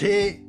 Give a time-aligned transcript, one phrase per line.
[0.00, 0.42] ¿Qué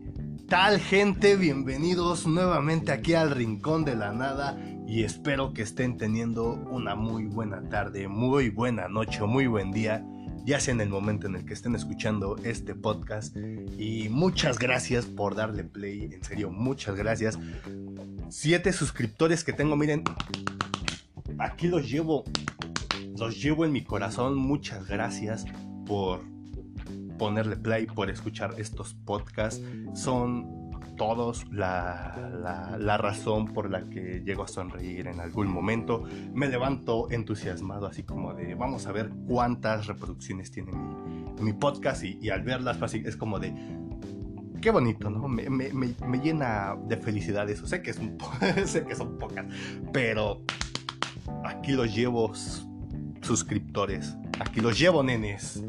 [0.47, 1.36] tal gente?
[1.36, 7.26] Bienvenidos nuevamente aquí al Rincón de la Nada y espero que estén teniendo una muy
[7.26, 10.06] buena tarde, muy buena noche muy buen día,
[10.46, 13.35] ya sea en el momento en el que estén escuchando este podcast.
[13.78, 17.38] Y muchas gracias por darle play, en serio, muchas gracias.
[18.30, 20.05] Siete suscriptores que tengo, miren,
[21.40, 22.23] aquí los llevo,
[23.18, 25.43] los llevo en mi corazón, muchas gracias
[25.85, 26.30] por
[27.21, 29.61] ponerle play, por escuchar estos podcasts.
[29.93, 36.03] Son todos la, la, razón por la que llego a sonreír en algún momento.
[36.34, 42.03] Me levanto entusiasmado, así como de vamos a ver cuántas reproducciones tiene mi, mi podcast
[42.03, 43.53] y, al verlas es como de
[44.59, 45.27] qué bonito, ¿no?
[45.27, 47.67] Me, me, me, llena de felicidad eso.
[47.67, 48.17] Sé que, es un
[48.66, 49.45] sé que son pocas,
[49.94, 50.41] pero
[51.45, 52.31] aquí los llevo
[53.22, 55.63] suscriptores, aquí los llevo nenes.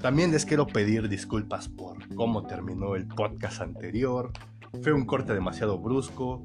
[0.00, 4.30] También les quiero pedir disculpas por cómo terminó el podcast anterior.
[4.82, 6.44] Fue un corte demasiado brusco.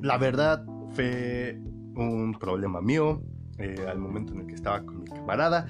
[0.00, 1.60] La verdad fue
[1.94, 3.22] un problema mío
[3.58, 5.66] eh, al momento en el que estaba con mi camarada.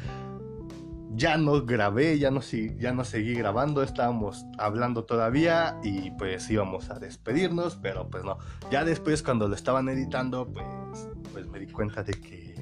[1.13, 6.89] Ya no grabé, ya no, ya no seguí grabando, estábamos hablando todavía y pues íbamos
[6.89, 8.39] a despedirnos, pero pues no.
[8.71, 12.55] Ya después cuando lo estaban editando, pues, pues me di cuenta de que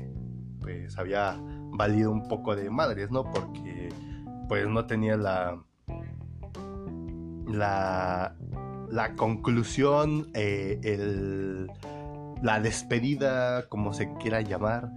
[0.63, 1.39] pues había
[1.79, 3.25] valido un poco de madres, ¿no?
[3.25, 3.89] Porque
[4.49, 5.59] pues no tenía la
[7.49, 8.35] la,
[8.91, 11.71] la conclusión, eh, el,
[12.43, 14.91] la despedida, como se quiera llamar.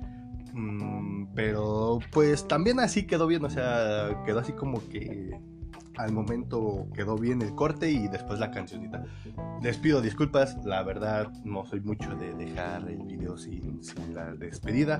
[0.53, 5.39] Mm, pero pues también así quedó bien, o sea, quedó así como que
[5.97, 9.03] al momento quedó bien el corte y después la cancionita.
[9.61, 14.33] Les pido disculpas, la verdad no soy mucho de dejar el video sin, sin la
[14.33, 14.99] despedida.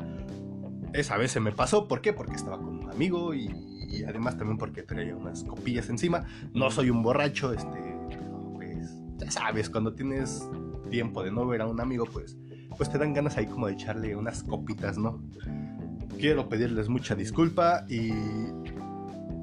[0.94, 2.14] Esa vez se me pasó, ¿por qué?
[2.14, 6.26] Porque estaba con un amigo y y además también porque traía unas copillas encima.
[6.54, 10.48] No soy un borracho, este, pero pues ya sabes, cuando tienes
[10.90, 12.38] tiempo de no ver a un amigo, pues,
[12.78, 15.22] pues te dan ganas ahí como de echarle unas copitas, ¿no?
[16.18, 18.12] Quiero pedirles mucha disculpa y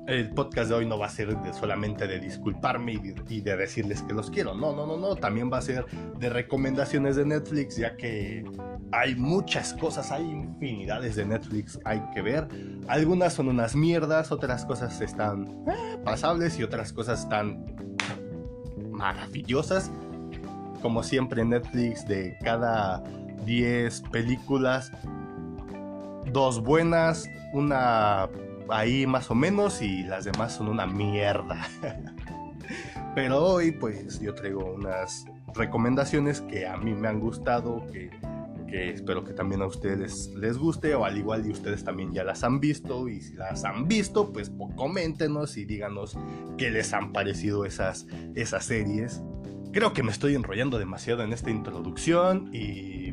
[0.08, 4.14] el podcast de hoy no va a ser solamente de disculparme y de, decirles que
[4.14, 4.54] los quiero.
[4.54, 5.14] No, no, no, no.
[5.16, 5.84] También va a ser
[6.18, 8.42] de recomendaciones de Netflix, ya que
[8.90, 12.48] hay muchas cosas, hay infinidades de Netflix hay que ver.
[12.88, 17.66] Algunas son unas mierdas, otras cosas están eh, pasables y otras cosas están
[18.90, 19.90] maravillosas.
[20.80, 23.04] Como siempre, Netflix de cada
[23.44, 24.90] 10 películas,
[26.32, 28.28] dos buenas, una
[28.70, 31.66] ahí más o menos y las demás son una mierda.
[33.14, 38.10] Pero hoy pues yo traigo unas recomendaciones que a mí me han gustado, que,
[38.70, 42.44] espero que también a ustedes les guste o al igual y ustedes también ya las
[42.44, 46.18] han visto y si las han visto pues, pues coméntenos y díganos
[46.58, 49.22] qué les han parecido esas, esas series.
[49.72, 53.07] Creo que me estoy enrollando demasiado en esta introducción y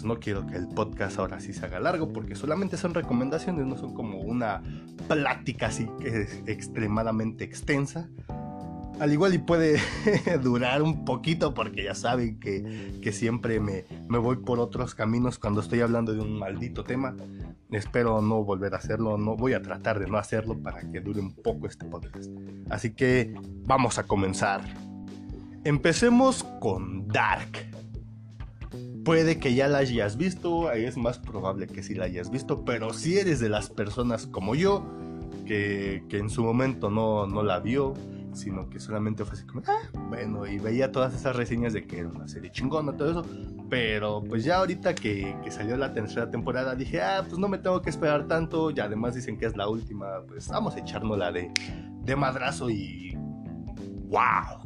[0.00, 3.66] pues no quiero que el podcast ahora sí se haga largo porque solamente son recomendaciones,
[3.66, 4.62] no son como una
[5.08, 8.08] plática así que es extremadamente extensa.
[8.98, 9.78] Al igual y puede
[10.42, 15.38] durar un poquito porque ya saben que, que siempre me, me, voy por otros caminos
[15.38, 17.14] cuando estoy hablando de un maldito tema.
[17.70, 21.20] Espero no volver a hacerlo, no voy a tratar de no hacerlo para que dure
[21.20, 22.30] un poco este podcast.
[22.70, 23.34] Así que
[23.66, 24.62] vamos a comenzar.
[25.62, 27.69] Empecemos con Dark.
[29.04, 32.92] Puede que ya la hayas visto, es más probable que sí la hayas visto, pero
[32.92, 34.84] si eres de las personas como yo,
[35.46, 37.94] que, en su momento no, no, la vio,
[38.32, 42.00] sino que solamente fue así como, ah, bueno, y veía todas esas reseñas de que
[42.00, 43.26] era una serie chingona, todo eso,
[43.68, 47.58] pero pues ya ahorita que, que salió la tercera temporada dije, ah, pues no me
[47.58, 51.18] tengo que esperar tanto, y además dicen que es la última, pues vamos a echarnos
[51.18, 51.50] la de,
[52.04, 53.16] de madrazo y
[54.10, 54.60] wow,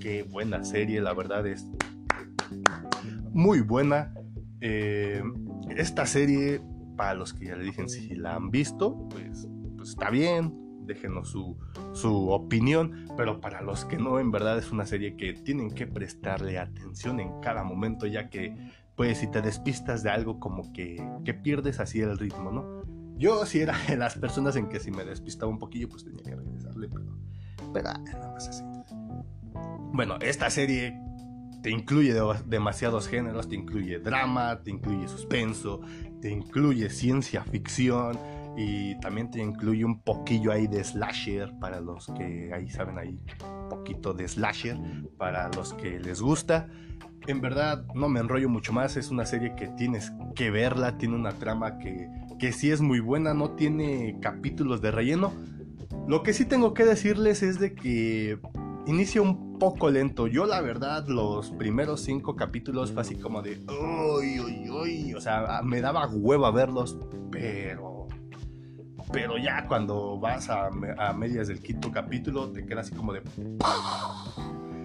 [0.00, 1.66] qué, buena serie, la verdad es
[3.36, 4.14] muy buena.
[4.60, 5.22] Eh,
[5.76, 6.60] esta serie,
[6.96, 9.46] para los que ya le dije, si la han visto, pues,
[9.76, 10.54] pues está bien,
[10.86, 11.58] déjenos su,
[11.92, 15.86] su, opinión, pero para los que no, en verdad es una serie que tienen que
[15.86, 18.56] prestarle atención en cada momento, ya que,
[18.96, 22.82] pues, si te despistas de algo, como que, que pierdes así el ritmo, ¿no?
[23.18, 26.22] Yo sí era de las personas en que si me despistaba un poquillo, pues tenía
[26.22, 27.18] que regresarle, pero,
[27.74, 28.62] pero ah, así.
[29.92, 30.98] Bueno, esta serie
[31.66, 32.14] te incluye
[32.44, 35.80] demasiados géneros, te incluye drama, te incluye suspenso,
[36.20, 38.16] te incluye ciencia ficción
[38.56, 43.18] y también te incluye un poquillo ahí de slasher para los que ahí saben ahí
[43.68, 44.78] poquito de slasher
[45.18, 46.68] para los que les gusta.
[47.26, 51.16] En verdad no me enrollo mucho más, es una serie que tienes que verla, tiene
[51.16, 52.08] una trama que,
[52.38, 55.32] que sí es muy buena, no tiene capítulos de relleno.
[56.06, 58.38] Lo que sí tengo que decirles es de que
[58.86, 60.26] inicia un poco lento.
[60.26, 65.20] Yo la verdad los primeros cinco capítulos fue así como de, uy, uy, uy, o
[65.20, 66.98] sea, me daba hueva verlos,
[67.30, 68.06] pero...
[69.12, 70.68] Pero ya cuando vas a,
[71.16, 73.22] medias del quinto capítulo te quedas así como de...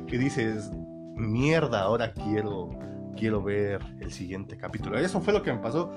[0.07, 0.69] Y dices,
[1.15, 2.69] mierda, ahora quiero,
[3.18, 5.00] quiero ver el siguiente capítulo.
[5.00, 5.92] Eso fue lo que me pasó.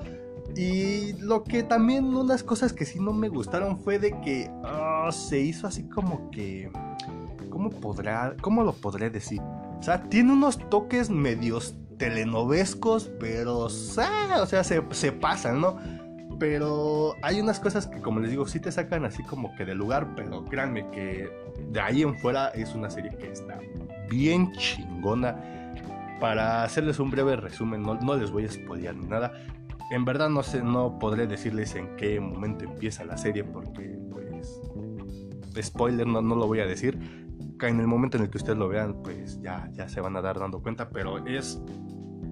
[0.56, 5.10] Y lo que también unas cosas que sí no me gustaron fue de que ah,
[5.12, 6.70] se hizo así como que...
[7.54, 9.40] ¿Cómo podrá, cómo lo podré decir?
[9.40, 15.78] O sea, tiene unos toques medios telenovescos, pero o sea, se, se pasan, ¿no?
[16.40, 19.78] Pero hay unas cosas que, como les digo, sí te sacan así como que del
[19.78, 21.30] lugar, pero créanme que
[21.70, 23.60] de ahí en fuera es una serie que está
[24.10, 25.36] bien chingona.
[26.18, 29.32] Para hacerles un breve resumen, no, no les voy a spoilear ni nada,
[29.92, 34.60] en verdad no sé, no podré decirles en qué momento empieza la serie porque, pues,
[35.62, 37.23] spoiler, no, no lo voy a decir.
[37.68, 40.20] En el momento en el que ustedes lo vean, pues ya, ya se van a
[40.20, 41.60] dar dando cuenta, pero es,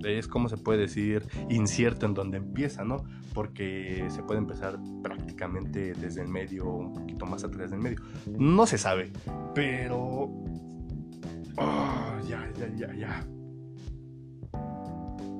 [0.04, 3.04] es como se puede decir, incierto en donde empieza, ¿no?
[3.32, 7.98] Porque se puede empezar prácticamente desde el medio, un poquito más atrás del medio.
[8.38, 9.12] No se sabe,
[9.54, 10.30] pero...
[11.56, 13.26] Oh, ya, ya, ya, ya.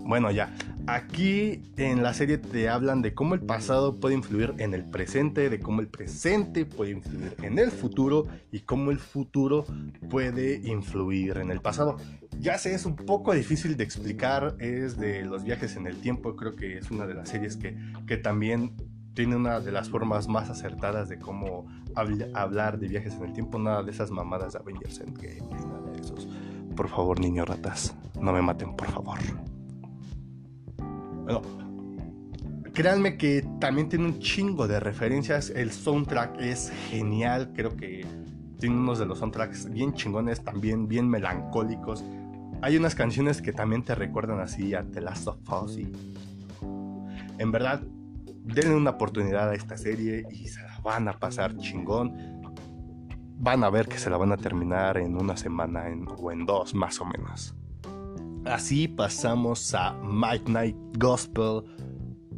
[0.05, 0.55] Bueno, ya.
[0.87, 5.49] Aquí en la serie te hablan de cómo el pasado puede influir en el presente,
[5.49, 9.65] de cómo el presente puede influir en el futuro y cómo el futuro
[10.11, 11.99] puede influir en el pasado.
[12.41, 16.35] Ya sé, es un poco difícil de explicar, es de los viajes en el tiempo,
[16.35, 17.77] creo que es una de las series que,
[18.09, 18.75] que también
[19.15, 23.59] tiene una de las formas más acertadas de cómo hablar de viajes en el tiempo,
[23.59, 26.27] nada de esas mamadas de Avengers Endgame, nada de esos.
[26.75, 29.19] Por favor, niños ratas, no me maten, por favor.
[31.25, 31.43] Bueno,
[32.73, 35.51] créanme que también tiene un chingo de referencias.
[35.51, 37.53] El soundtrack es genial.
[37.55, 38.05] Creo que
[38.59, 42.05] tiene unos de los soundtracks bien chingones, también bien melancólicos.
[42.63, 45.93] Hay unas canciones que también te recuerdan así a The Last of Us y...
[47.39, 47.83] En verdad,
[48.45, 52.41] denle una oportunidad a esta serie y se la van a pasar chingón.
[53.39, 55.85] Van a ver que se la van a terminar en una semana
[56.19, 57.57] o en dos más o menos.
[58.45, 61.63] Así pasamos a Midnight Gospel.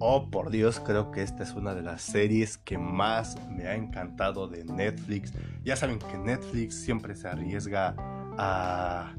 [0.00, 3.74] Oh, por Dios, creo que esta es una de las series que más me ha
[3.74, 5.32] encantado de Netflix.
[5.64, 7.94] Ya saben que Netflix siempre se arriesga
[8.36, 9.14] a,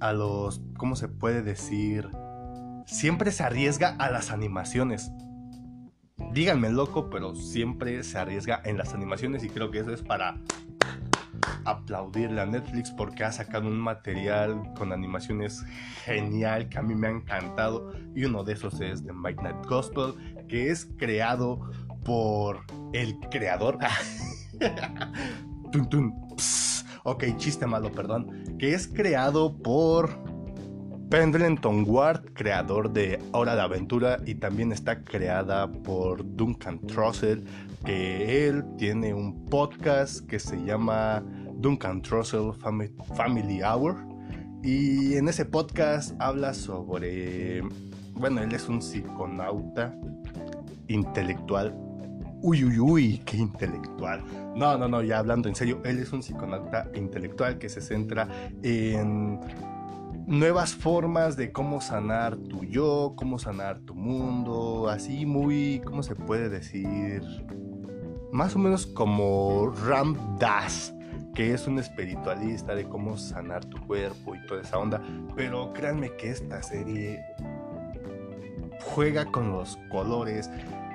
[0.00, 2.08] a los, ¿cómo se puede decir?
[2.86, 5.12] Siempre se arriesga a las animaciones.
[6.32, 10.40] Díganme loco, pero siempre se arriesga en las animaciones y creo que eso es para
[11.64, 15.64] aplaudirle a Netflix porque ha sacado un material con animaciones
[16.04, 17.92] genial que a mí me ha encantado.
[18.14, 20.14] Y uno de esos es The Midnight Gospel
[20.48, 21.70] que es creado
[22.04, 23.78] por el creador.
[27.06, 28.56] Ok chiste malo perdón.
[28.58, 30.08] Que es creado por
[31.10, 37.44] Pendleton Ward, creador de Hora de Aventura, y también está creada por Duncan Trussell,
[37.84, 41.22] que él tiene un podcast que se llama
[41.56, 42.52] Duncan Trussell
[43.14, 43.96] Family Hour.
[44.62, 47.62] Y en ese podcast habla sobre,
[48.14, 49.94] bueno, él es un psiconauta
[50.88, 51.76] intelectual.
[52.40, 54.24] Uy, uy, uy, qué intelectual.
[54.56, 58.28] No, no, no, ya hablando en serio, él es un psiconauta intelectual que se centra
[58.62, 59.40] en
[60.26, 66.14] nuevas formas de cómo sanar tu yo, cómo sanar tu mundo, así muy, ¿cómo se
[66.14, 67.22] puede decir?
[68.34, 70.92] Más o menos como Ram Das
[71.36, 75.00] que es un espiritualista de cómo sanar tu cuerpo y toda esa onda.
[75.36, 77.22] Pero créanme que esta serie
[78.80, 80.50] juega con los colores,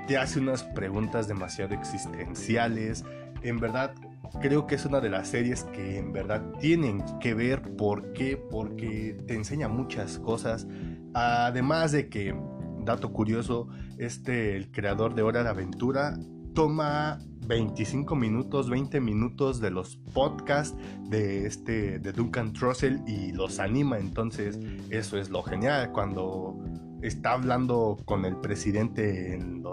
[0.06, 3.06] te hace unas preguntas demasiado existenciales.
[3.42, 3.94] En verdad,
[4.42, 7.62] creo que es una de las series que en verdad tienen que ver.
[7.78, 8.36] ¿Por qué?
[8.36, 10.68] Porque te enseña muchas cosas.
[11.14, 12.36] Además de que,
[12.84, 16.18] dato curioso, este, el creador de Hora de Aventura,
[16.60, 20.76] toma 25 minutos, 20 minutos de los podcasts
[21.08, 23.98] de este de Duncan Trussell y los anima.
[23.98, 26.62] Entonces, eso es lo genial cuando
[27.02, 29.64] está hablando con el presidente en,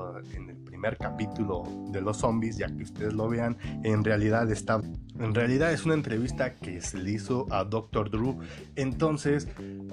[0.48, 4.80] el primer capítulo de los zombies, ya que ustedes lo vean, en realidad está
[5.18, 8.12] en realidad es una entrevista que se le hizo a Dr.
[8.12, 8.38] Drew.
[8.76, 9.48] Entonces,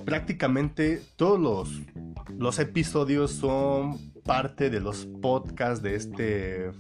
[0.05, 1.81] prácticamente todos los,
[2.37, 6.71] los episodios son parte de los podcasts de este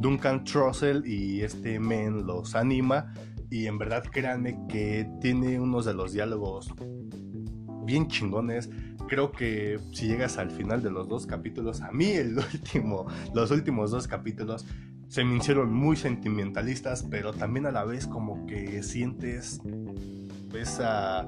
[0.00, 3.12] Duncan Trussell y este men los anima
[3.50, 6.74] y en verdad créanme que tiene unos de los diálogos
[7.84, 8.68] bien chingones.
[9.08, 13.50] Creo que si llegas al final de los dos capítulos, a mí el último, los
[13.50, 14.66] últimos dos capítulos
[15.08, 19.60] se me hicieron muy sentimentalistas, pero también a la vez como que sientes
[20.54, 21.26] esa,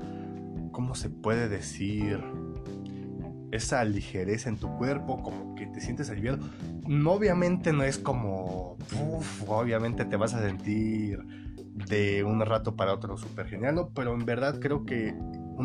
[0.70, 2.20] ¿cómo se puede decir?
[3.52, 6.38] Esa ligereza en tu cuerpo, como que te sientes aliviado.
[6.86, 8.76] No, obviamente no es como,
[9.46, 11.20] obviamente te vas a sentir
[11.88, 15.14] de un rato para otro súper genial, pero en verdad creo que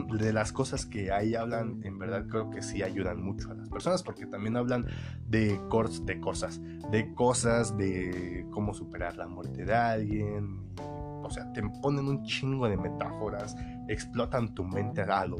[0.03, 3.69] de las cosas que ahí hablan, en verdad creo que sí ayudan mucho a las
[3.69, 4.87] personas, porque también hablan
[5.27, 5.59] de,
[6.05, 6.61] de cosas,
[6.91, 10.65] de cosas, de cómo superar la muerte de alguien.
[10.77, 13.55] O sea, te ponen un chingo de metáforas,
[13.87, 15.37] explotan tu mente a lo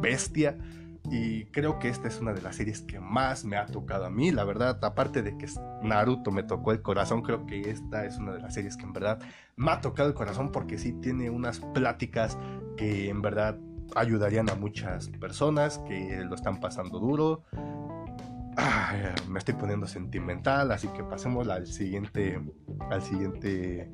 [0.00, 0.56] bestia.
[1.10, 4.10] Y creo que esta es una de las series que más me ha tocado a
[4.10, 4.82] mí, la verdad.
[4.82, 5.46] Aparte de que
[5.82, 8.92] Naruto me tocó el corazón, creo que esta es una de las series que en
[8.92, 9.18] verdad
[9.56, 12.38] me ha tocado el corazón porque sí tiene unas pláticas
[12.76, 13.58] que en verdad
[13.94, 17.44] ayudarían a muchas personas que lo están pasando duro.
[19.28, 22.40] me estoy poniendo sentimental, así que pasemos al siguiente,
[22.90, 23.90] al siguiente,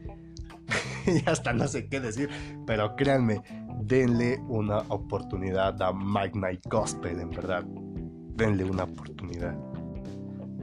[1.07, 2.31] ya hasta no sé qué decir,
[2.67, 3.43] pero créanme,
[3.83, 7.65] denle una oportunidad a Night Gospel, en verdad,
[8.35, 9.57] denle una oportunidad.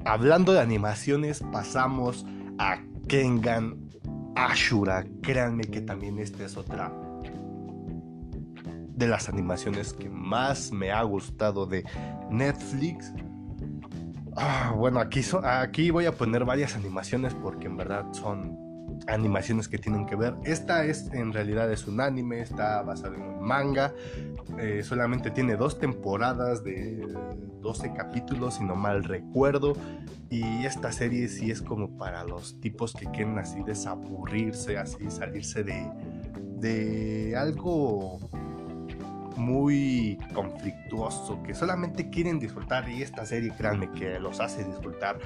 [0.05, 2.25] Hablando de animaciones, pasamos
[2.57, 3.77] a Kengan
[4.35, 6.93] Ashura, créanme que también esta es otra
[8.95, 11.83] de las animaciones que más me ha gustado de
[12.31, 13.13] Netflix.
[14.35, 18.66] Ah, bueno, aquí, aquí voy a poner varias animaciones porque en verdad son
[19.07, 20.35] animaciones que tienen que ver.
[20.43, 23.93] Esta es en realidad es un anime, está basado en un manga.
[24.59, 27.07] Eh, solamente tiene dos temporadas de
[27.61, 29.73] 12 capítulos, si no mal recuerdo.
[30.29, 35.63] Y esta serie sí es como para los tipos que quieren así desaburrirse, así salirse
[35.63, 35.89] de,
[36.59, 38.19] de algo
[39.37, 45.19] muy conflictuoso, que solamente quieren disfrutar y esta serie, créanme, que los hace disfrutar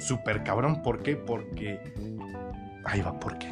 [0.00, 0.82] súper cabrón.
[0.82, 1.16] ¿Por qué?
[1.16, 1.94] Porque...
[2.86, 3.48] Ahí va, ¿por qué?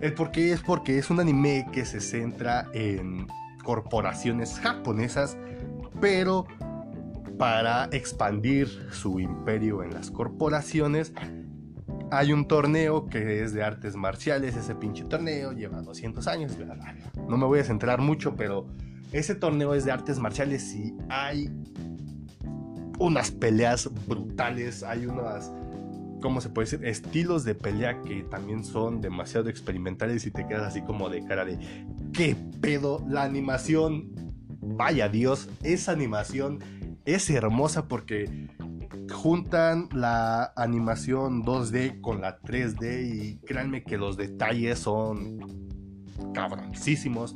[0.00, 3.26] El por qué es porque es un anime que se centra en
[3.64, 5.36] corporaciones japonesas,
[6.00, 6.46] pero
[7.38, 11.12] para expandir su imperio en las corporaciones,
[12.10, 16.56] hay un torneo que es de artes marciales, ese pinche torneo lleva 200 años,
[17.28, 18.66] no me voy a centrar mucho, pero
[19.12, 21.50] ese torneo es de artes marciales y hay
[22.98, 25.52] unas peleas brutales, hay unas,
[26.20, 26.86] ¿cómo se puede decir?
[26.86, 31.44] Estilos de pelea que también son demasiado experimentales y te quedas así como de cara
[31.44, 31.58] de,
[32.12, 33.04] ¿qué pedo?
[33.08, 34.12] La animación,
[34.60, 36.58] vaya Dios, esa animación
[37.04, 38.48] es hermosa porque
[39.10, 45.68] juntan la animación 2D con la 3D y créanme que los detalles son
[46.34, 47.34] cabroncísimos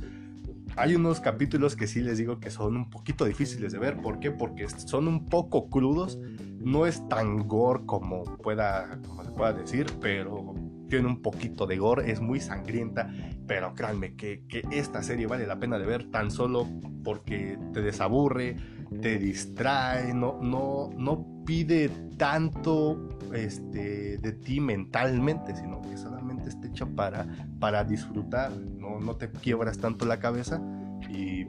[0.76, 4.00] hay unos capítulos que sí les digo que son un poquito difíciles de ver.
[4.00, 4.30] ¿Por qué?
[4.30, 6.18] Porque son un poco crudos.
[6.58, 10.54] No es tan gore como pueda, como se pueda decir, pero
[10.88, 12.10] tiene un poquito de gore.
[12.10, 13.12] Es muy sangrienta.
[13.46, 16.66] Pero créanme que, que esta serie vale la pena de ver tan solo
[17.04, 18.56] porque te desaburre,
[19.00, 26.68] te distrae, no, no, no pide tanto este, de ti mentalmente, sino que solamente está
[26.68, 30.62] hecha para, disfrutar no, te quiebras tanto la cabeza
[31.08, 31.46] y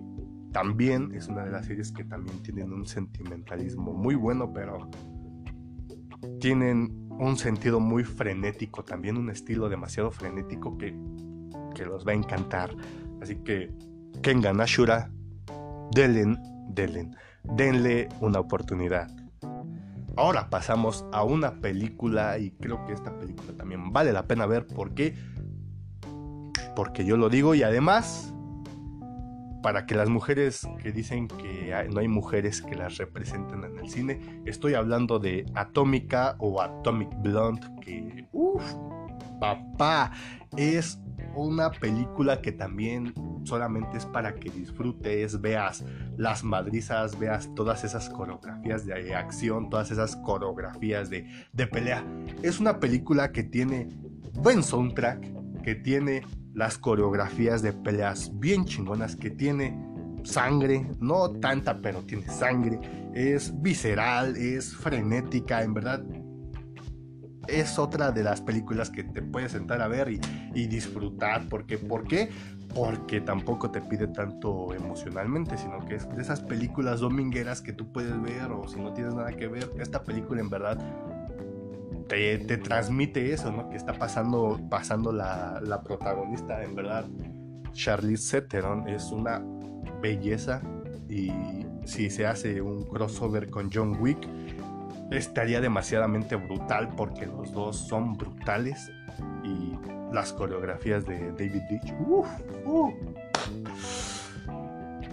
[0.52, 4.90] también es una de las series que también tienen un sentimentalismo muy bueno, pero
[6.40, 10.96] tienen un sentido muy frenético, también un estilo demasiado frenético que,
[11.76, 12.76] que los va a encantar.
[13.22, 13.74] Así que
[14.22, 15.12] Kengan Ashura,
[15.94, 16.38] denle,
[16.70, 17.10] denle,
[17.44, 19.10] denle una oportunidad.
[20.16, 24.68] Ahora pasamos a una película y creo que esta película también vale la pena ver
[24.68, 25.16] porque
[26.76, 28.34] porque yo lo digo y además
[29.64, 33.90] para que las mujeres que dicen que no hay mujeres que las representen en el
[33.90, 38.74] cine, estoy hablando de Atómica o Atomic Blonde, que, uff,
[39.40, 40.12] papá,
[40.58, 41.00] es
[41.36, 43.14] una película que también
[43.44, 45.84] solamente es para que disfrutes, veas
[46.18, 52.06] las madrizas, veas todas esas coreografías de acción, todas esas coreografías de, de pelea.
[52.42, 53.90] Es una película que tiene
[54.34, 56.24] buen soundtrack, que tiene
[56.54, 59.78] las coreografías de peleas bien chingonas que tiene
[60.24, 62.80] sangre, no tanta, pero tiene sangre,
[63.14, 66.04] es visceral, es frenética, en verdad.
[67.48, 71.48] Es otra de las películas que te puedes sentar a ver y, disfrutar.
[71.50, 72.30] Porque, ¿Por qué?
[72.74, 77.92] Porque tampoco te pide tanto emocionalmente, sino que es de esas películas domingueras que tú
[77.92, 79.70] puedes ver o si no tienes nada que ver.
[79.78, 80.78] Esta película en verdad
[82.08, 83.70] te, transmite eso, ¿no?
[83.70, 87.06] Que está pasando, pasando la, la protagonista, en verdad.
[87.74, 89.42] Charlize Theron es una
[90.02, 90.62] belleza
[91.10, 91.32] y
[91.86, 94.28] si se hace un crossover con John Wick,
[95.18, 98.92] estaría demasiadamente brutal porque los dos son brutales
[99.44, 99.78] y
[100.14, 101.62] las coreografías de David
[102.66, 102.94] uff,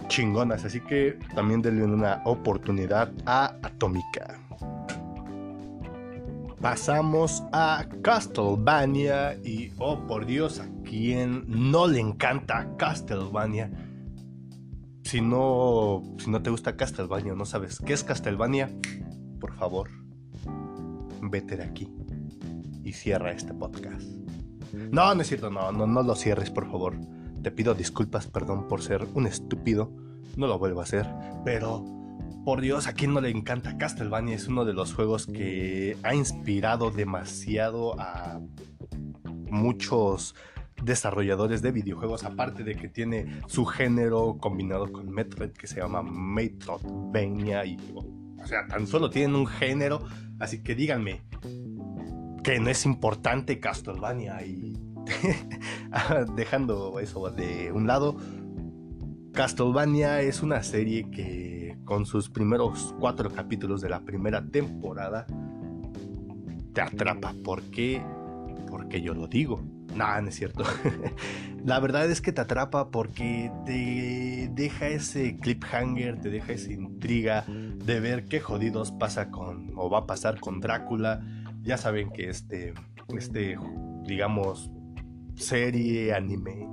[0.07, 4.37] chingonas, así que también denle una oportunidad a Atómica.
[6.59, 13.71] Pasamos a Castlevania y oh por Dios, a quien no le encanta Castlevania.
[15.03, 18.69] Si no, si no te gusta Castlevania, no sabes qué es Castlevania,
[19.41, 19.89] por favor,
[21.21, 21.89] vete de aquí
[22.83, 24.07] y cierra este podcast.
[24.73, 26.95] No, no es cierto, no, no, no lo cierres, por favor.
[27.43, 29.91] Te pido disculpas, perdón por ser un estúpido.
[30.37, 31.07] No lo vuelvo a hacer,
[31.43, 31.83] pero
[32.45, 36.15] por Dios, a quien no le encanta Castlevania, es uno de los juegos que ha
[36.15, 38.39] inspirado demasiado a
[39.49, 40.35] muchos
[40.81, 46.01] desarrolladores de videojuegos, aparte de que tiene su género combinado con Metroid que se llama
[46.01, 47.77] Metroidvania y
[48.43, 50.03] o sea, tan solo tienen un género,
[50.39, 51.21] así que díganme
[52.43, 54.73] que no es importante Castlevania y
[56.35, 58.17] dejando eso de un lado,
[59.33, 65.25] Castlevania es una serie que con sus primeros cuatro capítulos de la primera temporada,
[66.73, 67.33] te atrapa.
[67.43, 68.01] ¿Por qué?
[68.71, 69.61] Porque yo lo digo.
[69.93, 70.63] No, no es cierto.
[71.65, 77.45] la verdad es que te atrapa porque te deja ese cliffhanger, te deja esa intriga
[77.47, 81.21] de ver qué jodidos pasa con o va a pasar con Drácula.
[81.61, 82.73] Ya saben que este,
[83.09, 83.57] este,
[84.05, 84.71] digamos,
[85.35, 86.67] serie, anime,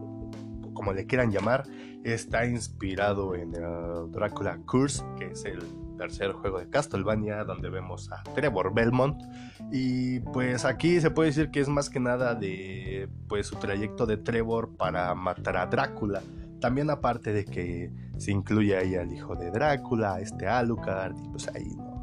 [0.73, 1.64] como le quieran llamar,
[2.05, 5.59] está inspirado en el Dracula Curse, que es el
[5.99, 9.23] tercer juego de Castlevania, donde vemos a Trevor Belmont.
[9.71, 14.07] Y pues aquí se puede decir que es más que nada de pues su trayecto
[14.07, 16.23] de Trevor para matar a Drácula.
[16.61, 21.49] También aparte de que se incluye ahí al hijo de Drácula, este Alucard, y pues
[21.55, 21.99] ahí no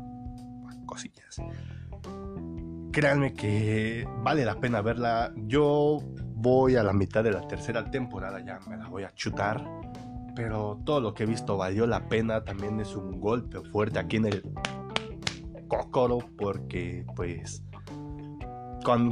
[0.86, 1.42] cosillas.
[2.92, 5.34] Créanme que vale la pena verla.
[5.36, 6.00] Yo
[6.36, 9.66] voy a la mitad de la tercera temporada, ya me la voy a chutar.
[10.35, 12.43] Pero todo lo que he visto valió la pena.
[12.43, 14.43] También es un golpe fuerte aquí en el
[15.67, 16.19] cocoro.
[16.37, 17.63] Porque pues...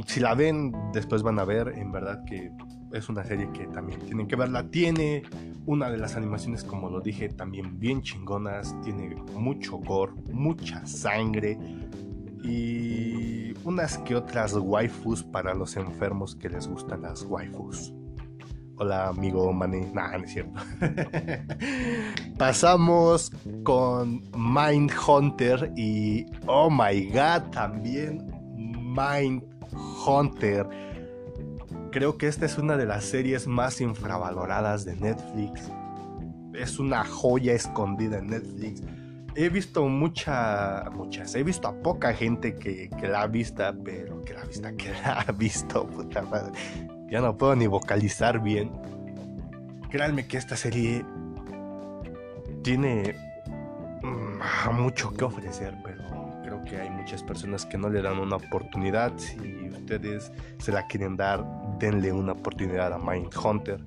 [0.06, 1.72] si la ven, después van a ver.
[1.76, 2.50] En verdad que
[2.92, 4.68] es una serie que también tienen que verla.
[4.70, 5.22] Tiene
[5.66, 8.74] una de las animaciones, como lo dije, también bien chingonas.
[8.82, 11.58] Tiene mucho gore, mucha sangre
[12.44, 17.94] y unas que otras waifus para los enfermos que les gustan las waifus.
[18.76, 20.60] Hola amigo Mane, nah, no es cierto.
[22.38, 23.30] Pasamos
[23.62, 29.44] con Mind Hunter y oh my god, también Mind
[30.06, 30.66] Hunter.
[31.92, 35.70] Creo que esta es una de las series más infravaloradas de Netflix.
[36.54, 38.82] Es una joya escondida en Netflix
[39.36, 44.34] he visto mucha, muchas, he visto a poca gente que, la ha visto, pero que
[44.34, 46.52] la ha visto, que la ha visto, puta madre.
[47.10, 48.70] Ya no puedo ni vocalizar bien.
[49.90, 51.04] Créanme que esta serie
[52.62, 53.14] tiene
[54.02, 56.02] mm, mucho que ofrecer, pero
[56.42, 59.12] creo que hay muchas personas que no le dan una oportunidad.
[59.16, 61.44] Si ustedes se la quieren dar,
[61.78, 63.84] denle una oportunidad a Mindhunter.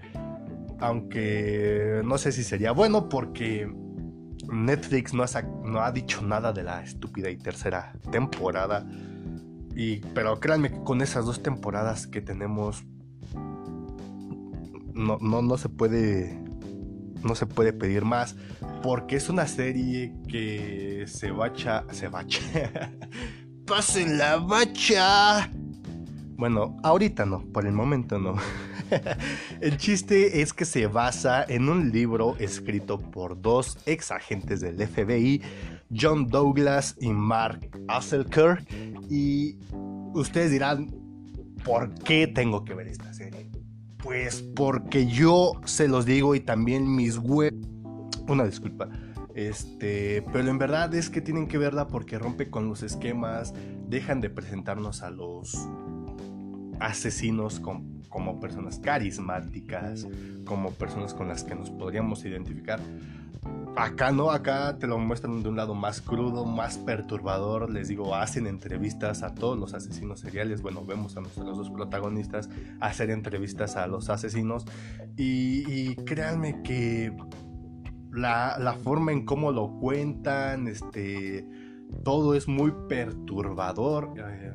[0.80, 3.68] Aunque no sé si sería bueno porque
[4.48, 5.24] Netflix no
[5.82, 8.86] ha, dicho nada de la estúpida y tercera temporada.
[9.76, 12.86] Y, pero créanme que con esas dos temporadas que tenemos
[14.98, 16.42] no, no, no se puede
[17.24, 18.36] no se puede pedir más
[18.84, 22.42] porque es una serie que se bacha se bacha
[23.66, 25.52] pasen la bacha
[26.38, 28.36] bueno ahorita no por el momento no
[29.62, 34.76] el chiste es que se basa en un libro escrito por dos ex agentes del
[34.88, 35.42] FBI,
[35.94, 38.66] John Douglas y Mark Asselker.
[39.10, 39.58] Y
[40.14, 40.94] ustedes dirán,
[41.64, 43.50] ¿por qué tengo que ver esta serie?
[43.98, 47.54] Pues porque yo se los digo y también mis web...
[48.28, 48.90] Una disculpa.
[49.36, 53.54] Este, pero en verdad es que tienen que verla porque rompe con los esquemas,
[53.88, 55.56] dejan de presentarnos a los
[56.80, 60.08] asesinos como personas carismáticas,
[60.46, 62.80] como personas con las que nos podríamos identificar.
[63.76, 67.70] Acá no, acá te lo muestran de un lado más crudo, más perturbador.
[67.70, 70.64] Les digo, hacen entrevistas a todos los asesinos seriales.
[70.64, 74.66] Bueno, vemos a nuestros dos protagonistas hacer entrevistas a los asesinos.
[75.16, 77.16] Y, créanme que
[78.12, 81.48] la, la, forma en cómo lo cuentan, este,
[82.04, 84.14] todo es muy perturbador.
[84.18, 84.54] Eh,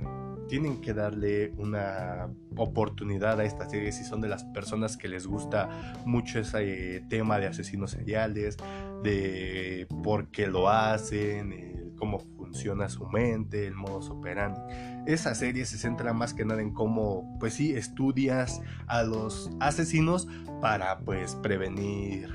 [0.52, 5.26] tienen que darle una oportunidad a esta serie si son de las personas que les
[5.26, 5.70] gusta
[6.04, 8.58] mucho ese tema de asesinos seriales,
[9.02, 14.60] de por qué lo hacen, cómo funciona su mente, el modo operandi.
[15.06, 20.28] Esa serie se centra más que nada en cómo, pues sí, estudias a los asesinos
[20.60, 22.28] para pues prevenir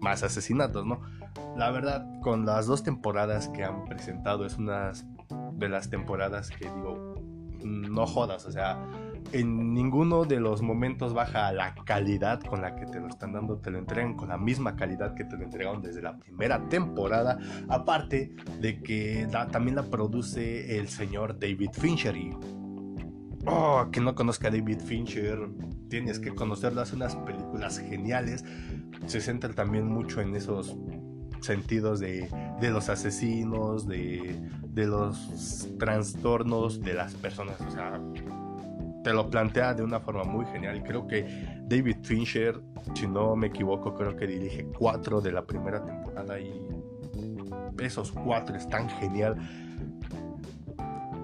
[0.00, 1.00] más asesinatos, ¿no?
[1.56, 4.90] La verdad, con las dos temporadas que han presentado, es una
[5.52, 7.15] de las temporadas que digo,
[7.64, 8.78] no jodas, o sea,
[9.32, 13.58] en ninguno de los momentos baja la calidad con la que te lo están dando,
[13.58, 17.38] te lo entregan con la misma calidad que te lo entregaron desde la primera temporada,
[17.68, 22.36] aparte de que también la produce el señor David Fincher y...
[23.48, 25.38] Oh, que no conozca a David Fincher,
[25.88, 28.44] tienes que conocerlo, hace unas películas geniales,
[29.06, 30.76] se centra también mucho en esos
[31.46, 32.28] sentidos de,
[32.60, 38.00] de los asesinos, de, de los trastornos de las personas, o sea,
[39.02, 40.82] te lo plantea de una forma muy genial.
[40.82, 41.24] Creo que
[41.68, 42.60] David Fincher,
[42.94, 46.52] si no me equivoco, creo que dirige cuatro de la primera temporada y
[47.78, 49.36] esos cuatro están genial.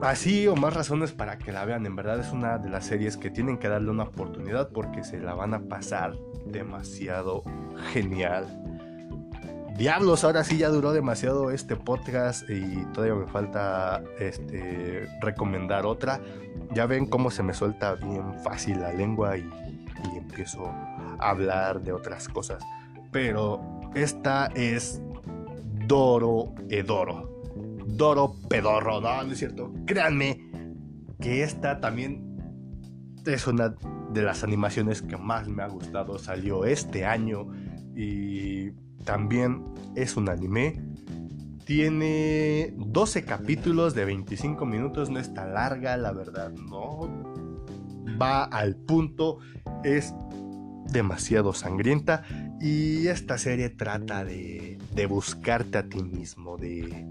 [0.00, 1.84] Así o más razones para que la vean.
[1.84, 5.18] En verdad es una de las series que tienen que darle una oportunidad porque se
[5.18, 6.14] la van a pasar
[6.46, 7.42] demasiado
[7.92, 8.46] genial.
[9.82, 16.20] Diablos, ahora sí ya duró demasiado este podcast y todavía me falta este recomendar otra.
[16.72, 19.50] Ya ven cómo se me suelta bien fácil la lengua y,
[20.16, 22.62] empiezo a hablar de otras cosas.
[23.10, 23.60] Pero
[23.96, 25.02] esta es
[25.88, 27.42] Doro Edoro.
[27.84, 29.72] Doro Pedorro, no, no es cierto.
[29.84, 30.48] Créanme
[31.20, 32.36] que esta también
[33.26, 33.74] es una
[34.12, 36.20] de las animaciones que más me ha gustado.
[36.20, 37.48] Salió este año
[37.96, 38.70] y
[39.04, 40.80] también es un anime.
[41.64, 47.08] Tiene 12 capítulos de 25 minutos, no está larga, la verdad, no.
[48.20, 49.38] Va al punto,
[49.84, 50.12] es
[50.92, 52.24] demasiado sangrienta
[52.60, 57.06] y esta serie trata de, de buscarte a ti mismo, de,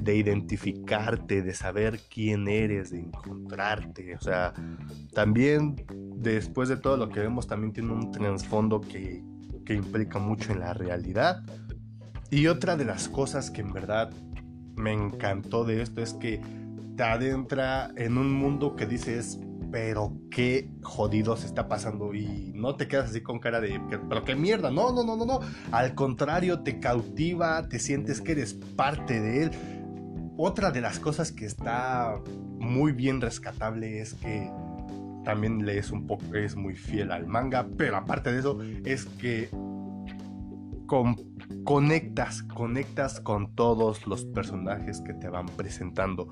[0.00, 4.16] de identificarte, de saber quién eres, de encontrarte.
[4.16, 4.52] O sea,
[5.12, 5.76] también
[6.16, 9.22] después de todo lo que vemos, también tiene un trasfondo que,
[9.70, 11.44] que implica mucho en la realidad.
[12.28, 14.10] Y otra de las cosas que en verdad
[14.74, 16.40] me encantó de esto es que
[16.96, 19.38] te adentra en un mundo que dices,
[19.70, 24.24] pero qué jodido se está pasando y no te quedas así con cara de, pero
[24.24, 25.38] qué mierda, no, no, no, no, no,
[25.70, 29.50] al contrario, te cautiva, te sientes que eres parte de él.
[30.36, 32.20] Otra de las cosas que está
[32.58, 34.50] muy bien rescatable es que
[35.24, 39.48] también lees un poco, es muy fiel al manga, pero aparte de eso es que
[41.64, 46.28] conectas, conectas con todos los personajes que te van presentando.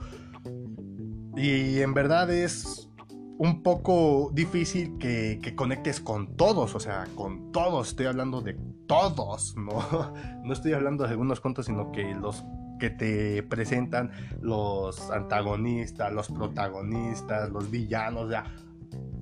[1.37, 2.91] Y en verdad es
[3.39, 8.59] un poco difícil que, que, conectes con todos, o sea, con todos, estoy hablando de
[8.89, 10.13] todos, ¿no?
[10.43, 12.45] No estoy hablando de algunos cuantos, sino que los
[12.81, 18.45] que te presentan los antagonistas, los protagonistas, los villanos, ya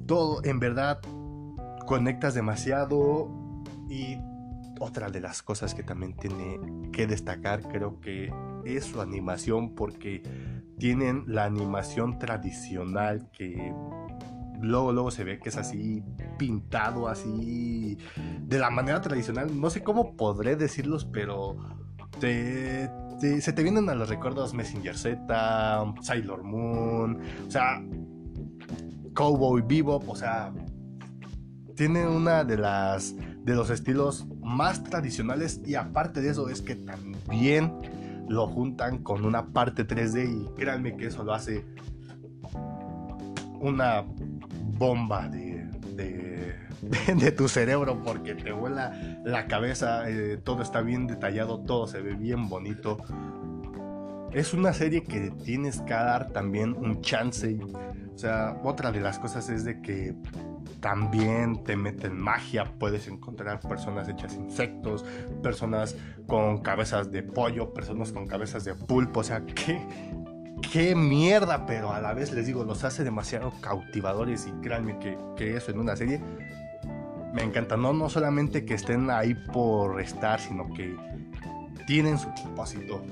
[0.07, 1.01] todo, en verdad,
[1.87, 3.29] conectas demasiado
[3.89, 4.19] y
[4.81, 6.59] otra de las cosas que también tiene
[6.93, 8.33] que destacar creo que
[8.65, 10.23] es su animación porque
[10.79, 13.73] tienen la animación tradicional que
[14.61, 16.03] luego luego se ve que es así
[16.39, 17.99] pintado así
[18.43, 19.59] de la manera tradicional.
[19.59, 21.57] No sé cómo podré decirlos pero
[22.21, 27.83] se te vienen a los recuerdos Messenger Z Sailor Moon o sea
[29.17, 30.53] Cowboy Bebop, o sea,
[31.75, 36.75] tiene una de las de los estilos más tradicionales y aparte de eso es que
[36.75, 37.73] también
[38.29, 41.65] lo juntan con una parte 3D y créanme que eso lo hace
[43.61, 44.05] una
[44.79, 45.67] bomba de,
[47.15, 52.03] de, tu cerebro porque te vuela la cabeza, eh, todo está bien detallado, todo se
[52.03, 52.99] ve bien bonito.
[54.33, 57.59] Es una serie que tienes que dar también un chance
[58.17, 60.15] o sea, otra de las cosas es de que
[60.81, 65.05] también te meten magia, puedes encontrar personas hechas insectos,
[65.43, 65.95] personas
[66.27, 69.79] con cabezas de pollo, personas con cabezas de pulpo, o sea, qué,
[70.73, 75.19] qué mierda, pero a la vez les digo, los hace demasiado cautivadores y créanme que,
[75.37, 76.23] que eso en una serie
[77.35, 80.97] me encanta, no, no solamente que estén ahí por estar, sino que
[81.87, 83.03] tienen su propósito.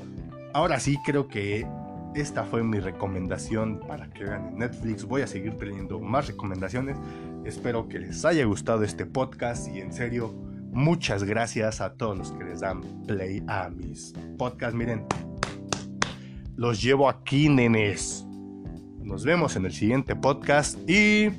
[0.55, 1.67] Ahora sí creo que
[2.14, 5.05] esta fue mi recomendación para que vean en Netflix.
[5.05, 6.96] Voy a seguir teniendo más recomendaciones.
[7.44, 10.33] Espero que les haya gustado este podcast y en serio,
[10.70, 14.77] muchas gracias a todos los que les dan play a mis podcasts.
[14.77, 15.05] Miren,
[16.57, 18.24] los llevo aquí, nenes.
[19.03, 21.31] Nos vemos en el siguiente podcast y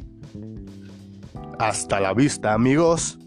[1.58, 3.18] hasta la vista, amigos.